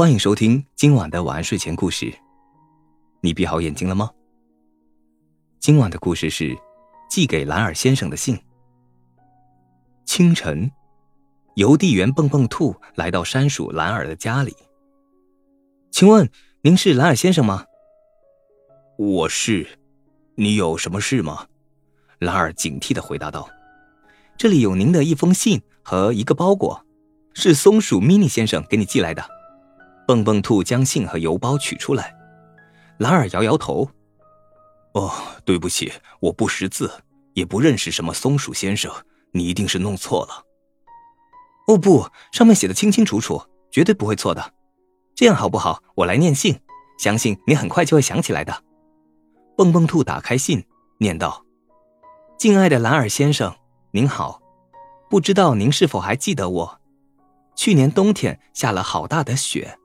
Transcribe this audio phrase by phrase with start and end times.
[0.00, 2.10] 欢迎收听今晚的晚安睡前故事。
[3.20, 4.10] 你闭好眼睛了吗？
[5.58, 6.56] 今晚的故事是
[7.10, 8.40] 寄给兰尔先生的信。
[10.06, 10.72] 清晨，
[11.56, 14.56] 邮递员蹦蹦兔来到山鼠兰尔的家里。
[15.90, 16.30] 请问
[16.62, 17.66] 您是兰尔先生吗？
[18.96, 19.68] 我是。
[20.34, 21.46] 你有什么事吗？
[22.20, 23.46] 兰尔警惕的回答道
[24.38, 26.86] ：“这里有您的一封信和一个包裹，
[27.34, 29.22] 是松鼠咪妮先生给你寄来的。”
[30.10, 32.12] 蹦蹦兔将信和邮包取出来，
[32.98, 33.88] 兰尔摇摇头
[34.94, 35.12] ：“哦，
[35.44, 36.90] 对不起，我不识字，
[37.34, 38.92] 也不认识什么松鼠先生，
[39.30, 40.44] 你一定是弄错了。
[41.72, 44.52] ”“哦不，上面写的清清楚楚，绝对不会错的。
[45.14, 45.80] 这样好不好？
[45.94, 46.58] 我来念信，
[46.98, 48.64] 相信你很快就会想起来的。”
[49.56, 50.64] 蹦蹦兔打开信，
[50.98, 51.44] 念道
[52.36, 53.54] ：“敬爱的兰尔先生，
[53.92, 54.42] 您好，
[55.08, 56.80] 不知道您是否还记得我？
[57.54, 59.78] 去年冬天下了好大的雪，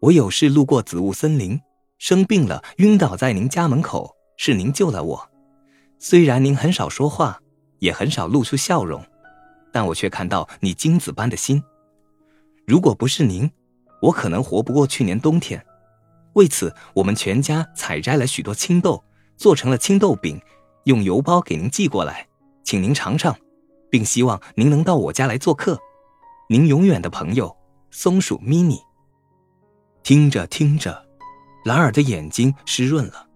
[0.00, 1.60] 我有事路过紫雾森林，
[1.98, 5.30] 生病了，晕倒在您家门口，是您救了我。
[5.98, 7.38] 虽然您很少说话，
[7.80, 9.04] 也很少露出笑容，
[9.70, 11.62] 但我却看到你金子般的心。
[12.66, 13.50] 如果不是您，
[14.00, 15.62] 我可能活不过去年冬天。
[16.32, 19.02] 为此，我们全家采摘了许多青豆。”
[19.40, 20.38] 做成了青豆饼，
[20.84, 22.28] 用邮包给您寄过来，
[22.62, 23.34] 请您尝尝，
[23.88, 25.78] 并希望您能到我家来做客。
[26.50, 27.56] 您永远的朋友，
[27.90, 28.78] 松鼠 mini。
[30.10, 31.06] 听着听着，
[31.64, 33.28] 兰尔的眼睛湿润了。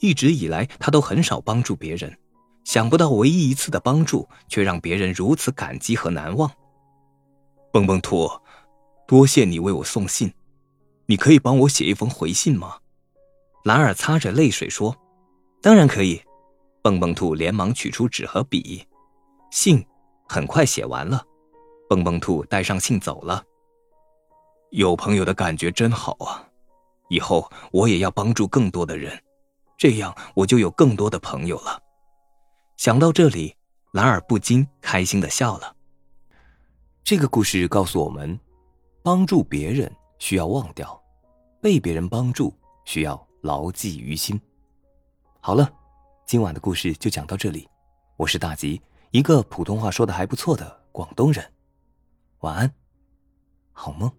[0.00, 2.18] 一直以来，他都很少帮助别人，
[2.64, 6.50] 想不到唯一一次的帮助，却让别人如此感激和难忘。
[7.72, 8.28] 蹦蹦兔，
[9.06, 10.34] 多谢你为我送信，
[11.06, 12.78] 你可以帮我写一封回信吗？
[13.62, 14.96] 兰尔擦着泪水说。
[15.62, 16.20] 当然可以，
[16.82, 18.84] 蹦蹦兔连忙取出纸和笔，
[19.52, 19.86] 信
[20.28, 21.22] 很快写完了。
[21.88, 23.44] 蹦蹦兔带上信走了。
[24.76, 26.46] 有朋友的感觉真好啊！
[27.08, 29.18] 以后我也要帮助更多的人，
[29.78, 31.82] 这样我就有更多的朋友了。
[32.76, 33.56] 想到这里，
[33.92, 35.74] 兰尔不禁开心的笑了。
[37.02, 38.38] 这个故事告诉我们，
[39.02, 41.02] 帮助别人需要忘掉，
[41.62, 42.52] 被别人帮助
[42.84, 44.38] 需要牢记于心。
[45.40, 45.72] 好了，
[46.26, 47.66] 今晚的故事就讲到这里。
[48.18, 51.50] 我是大吉，一个普通话说的还不错的广东人。
[52.40, 52.74] 晚安，
[53.72, 54.12] 好梦。